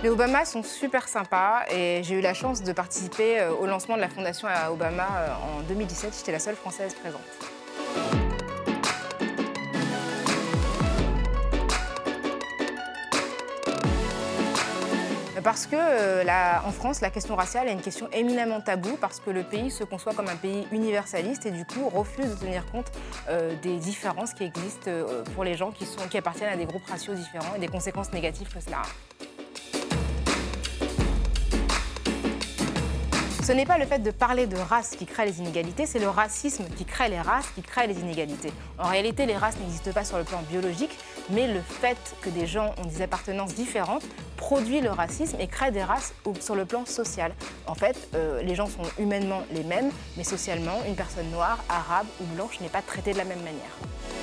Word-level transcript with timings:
Les 0.00 0.10
Obama 0.10 0.44
sont 0.44 0.62
super 0.62 1.08
sympas 1.08 1.64
et 1.72 2.02
j'ai 2.04 2.14
eu 2.14 2.20
la 2.20 2.32
chance 2.32 2.62
de 2.62 2.72
participer 2.72 3.40
euh, 3.40 3.50
au 3.52 3.66
lancement 3.66 3.96
de 3.96 4.00
la 4.00 4.08
fondation 4.08 4.46
à 4.46 4.70
Obama 4.70 5.08
euh, 5.16 5.58
en 5.58 5.62
2017. 5.62 6.14
J'étais 6.16 6.30
la 6.30 6.38
seule 6.38 6.54
française 6.54 6.94
présente. 6.94 7.20
Parce 15.42 15.66
que 15.66 15.74
euh, 15.74 16.24
en 16.64 16.70
France, 16.70 17.00
la 17.00 17.10
question 17.10 17.34
raciale 17.34 17.66
est 17.66 17.72
une 17.72 17.80
question 17.80 18.08
éminemment 18.12 18.60
taboue 18.60 18.96
parce 19.00 19.18
que 19.18 19.30
le 19.30 19.42
pays 19.42 19.72
se 19.72 19.82
conçoit 19.82 20.14
comme 20.14 20.28
un 20.28 20.36
pays 20.36 20.68
universaliste 20.70 21.44
et 21.46 21.50
du 21.50 21.64
coup 21.64 21.88
refuse 21.88 22.36
de 22.36 22.36
tenir 22.36 22.64
compte 22.66 22.92
des 23.62 23.78
différences 23.78 24.32
qui 24.34 24.44
existent 24.44 24.90
pour 25.34 25.42
les 25.44 25.54
gens 25.54 25.72
qui, 25.72 25.86
qui 26.10 26.18
appartiennent 26.18 26.52
à 26.52 26.56
des 26.56 26.66
groupes 26.66 26.86
raciaux 26.86 27.14
différents 27.14 27.54
et 27.56 27.58
des 27.58 27.68
conséquences 27.68 28.12
négatives 28.12 28.52
que 28.52 28.60
cela 28.60 28.78
a. 28.78 29.17
Ce 33.48 33.54
n'est 33.54 33.64
pas 33.64 33.78
le 33.78 33.86
fait 33.86 34.00
de 34.00 34.10
parler 34.10 34.46
de 34.46 34.58
race 34.58 34.90
qui 34.90 35.06
crée 35.06 35.24
les 35.24 35.38
inégalités, 35.38 35.86
c'est 35.86 35.98
le 35.98 36.10
racisme 36.10 36.64
qui 36.76 36.84
crée 36.84 37.08
les 37.08 37.18
races, 37.18 37.46
qui 37.54 37.62
crée 37.62 37.86
les 37.86 37.98
inégalités. 37.98 38.52
En 38.78 38.88
réalité, 38.88 39.24
les 39.24 39.38
races 39.38 39.56
n'existent 39.58 39.92
pas 39.92 40.04
sur 40.04 40.18
le 40.18 40.24
plan 40.24 40.42
biologique, 40.50 40.90
mais 41.30 41.50
le 41.50 41.62
fait 41.62 41.96
que 42.20 42.28
des 42.28 42.46
gens 42.46 42.74
ont 42.76 42.84
des 42.84 43.00
appartenances 43.00 43.54
différentes 43.54 44.04
produit 44.36 44.82
le 44.82 44.90
racisme 44.90 45.38
et 45.40 45.46
crée 45.46 45.70
des 45.70 45.82
races 45.82 46.12
sur 46.40 46.56
le 46.56 46.66
plan 46.66 46.84
social. 46.84 47.32
En 47.66 47.74
fait, 47.74 47.96
euh, 48.14 48.42
les 48.42 48.54
gens 48.54 48.66
sont 48.66 48.82
humainement 48.98 49.42
les 49.50 49.64
mêmes, 49.64 49.92
mais 50.18 50.24
socialement, 50.24 50.82
une 50.86 50.94
personne 50.94 51.30
noire, 51.30 51.64
arabe 51.70 52.06
ou 52.20 52.24
blanche 52.34 52.60
n'est 52.60 52.68
pas 52.68 52.82
traitée 52.82 53.14
de 53.14 53.18
la 53.18 53.24
même 53.24 53.40
manière. 53.40 54.17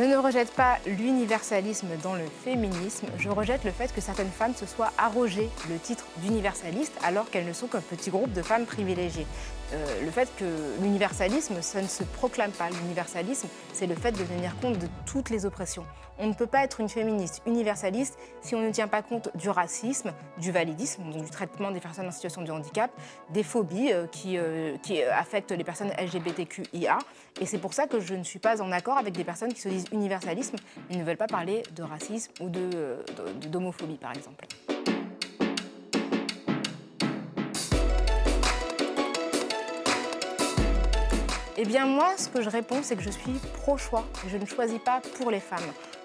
Je 0.00 0.06
ne 0.06 0.16
rejette 0.16 0.50
pas 0.52 0.78
l'universalisme 0.86 1.88
dans 2.02 2.14
le 2.14 2.24
féminisme, 2.42 3.08
je 3.18 3.28
rejette 3.28 3.64
le 3.64 3.70
fait 3.70 3.92
que 3.94 4.00
certaines 4.00 4.30
femmes 4.30 4.54
se 4.54 4.64
soient 4.64 4.94
arrogées 4.96 5.50
le 5.68 5.78
titre 5.78 6.06
d'universaliste 6.22 6.94
alors 7.04 7.28
qu'elles 7.28 7.44
ne 7.44 7.52
sont 7.52 7.66
qu'un 7.66 7.82
petit 7.82 8.08
groupe 8.08 8.32
de 8.32 8.40
femmes 8.40 8.64
privilégiées. 8.64 9.26
Euh, 9.74 10.02
le 10.02 10.10
fait 10.10 10.30
que 10.38 10.46
l'universalisme, 10.80 11.60
ça 11.60 11.82
ne 11.82 11.86
se 11.86 12.02
proclame 12.02 12.50
pas. 12.50 12.70
L'universalisme, 12.70 13.48
c'est 13.74 13.86
le 13.86 13.94
fait 13.94 14.12
de 14.12 14.24
tenir 14.24 14.58
compte 14.62 14.78
de 14.78 14.88
toutes 15.04 15.28
les 15.28 15.44
oppressions. 15.44 15.84
On 16.22 16.26
ne 16.26 16.34
peut 16.34 16.46
pas 16.46 16.62
être 16.64 16.80
une 16.80 16.88
féministe 16.90 17.40
universaliste 17.46 18.18
si 18.42 18.54
on 18.54 18.60
ne 18.60 18.70
tient 18.70 18.88
pas 18.88 19.00
compte 19.02 19.34
du 19.36 19.48
racisme, 19.48 20.12
du 20.38 20.52
validisme, 20.52 21.02
donc 21.10 21.24
du 21.24 21.30
traitement 21.30 21.70
des 21.70 21.80
personnes 21.80 22.06
en 22.06 22.10
situation 22.10 22.42
de 22.42 22.52
handicap, 22.52 22.90
des 23.30 23.42
phobies 23.42 23.90
euh, 23.92 24.06
qui, 24.06 24.36
euh, 24.36 24.76
qui 24.82 25.02
euh, 25.02 25.14
affectent 25.14 25.52
les 25.52 25.64
personnes 25.64 25.90
LGBTQIA. 25.98 26.98
Et 27.40 27.46
c'est 27.46 27.58
pour 27.58 27.72
ça 27.72 27.86
que 27.86 28.00
je 28.00 28.14
ne 28.14 28.22
suis 28.22 28.38
pas 28.38 28.60
en 28.60 28.70
accord 28.70 28.98
avec 28.98 29.14
des 29.16 29.24
personnes 29.24 29.52
qui 29.54 29.60
se 29.62 29.68
disent 29.70 29.86
universalisme 29.92 30.56
et 30.90 30.96
ne 30.96 31.04
veulent 31.04 31.16
pas 31.16 31.26
parler 31.26 31.62
de 31.74 31.82
racisme 31.82 32.32
ou 32.40 32.48
euh, 32.54 33.02
de- 33.42 33.48
d'homophobie, 33.48 33.96
par 33.96 34.12
exemple. 34.14 34.46
Eh 41.56 41.64
bien 41.64 41.84
moi, 41.86 42.14
ce 42.16 42.28
que 42.28 42.40
je 42.40 42.48
réponds, 42.48 42.80
c'est 42.82 42.96
que 42.96 43.02
je 43.02 43.10
suis 43.10 43.32
pro-choix. 43.54 44.04
Je 44.28 44.36
ne 44.36 44.46
choisis 44.46 44.78
pas 44.78 45.00
pour 45.18 45.30
les 45.30 45.40
femmes. 45.40 45.60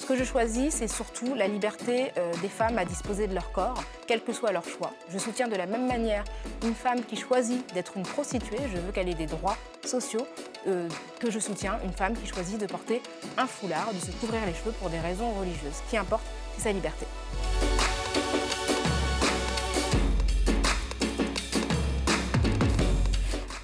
Ce 0.00 0.06
que 0.06 0.16
je 0.16 0.24
choisis, 0.24 0.76
c'est 0.76 0.88
surtout 0.88 1.34
la 1.34 1.46
liberté 1.46 2.10
euh, 2.16 2.32
des 2.40 2.48
femmes 2.48 2.78
à 2.78 2.86
disposer 2.86 3.26
de 3.26 3.34
leur 3.34 3.52
corps, 3.52 3.84
quel 4.06 4.22
que 4.22 4.32
soit 4.32 4.50
leur 4.50 4.64
choix. 4.64 4.92
Je 5.10 5.18
soutiens 5.18 5.46
de 5.46 5.54
la 5.56 5.66
même 5.66 5.86
manière 5.86 6.24
une 6.64 6.74
femme 6.74 7.04
qui 7.04 7.16
choisit 7.16 7.62
d'être 7.74 7.98
une 7.98 8.04
prostituée, 8.04 8.56
je 8.72 8.80
veux 8.80 8.92
qu'elle 8.92 9.10
ait 9.10 9.14
des 9.14 9.26
droits 9.26 9.58
sociaux, 9.84 10.26
euh, 10.66 10.88
que 11.20 11.30
je 11.30 11.38
soutiens 11.38 11.78
une 11.84 11.92
femme 11.92 12.14
qui 12.14 12.26
choisit 12.26 12.58
de 12.58 12.64
porter 12.64 13.02
un 13.36 13.46
foulard, 13.46 13.92
de 13.92 13.98
se 13.98 14.10
couvrir 14.12 14.40
les 14.46 14.54
cheveux 14.54 14.72
pour 14.72 14.88
des 14.88 14.98
raisons 14.98 15.32
religieuses. 15.32 15.82
Qui 15.90 15.98
importe, 15.98 16.24
c'est 16.56 16.62
sa 16.62 16.72
liberté. 16.72 17.06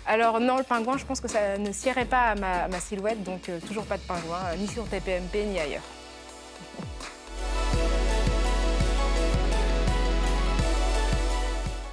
Alors 0.06 0.38
non, 0.38 0.58
le 0.58 0.64
pingouin, 0.64 0.98
je 0.98 1.06
pense 1.06 1.22
que 1.22 1.28
ça 1.28 1.56
ne 1.56 1.72
siérait 1.72 2.04
pas 2.04 2.32
à 2.32 2.34
ma, 2.34 2.80
silhouette, 2.80 3.24
donc 3.24 3.48
euh, 3.48 3.58
toujours 3.66 3.84
pas 3.84 3.96
de 3.96 4.02
pingouin, 4.02 4.54
ni 4.58 4.68
sur 4.68 4.84
TPMP 4.84 5.46
ni 5.46 5.58
ailleurs. 5.58 5.82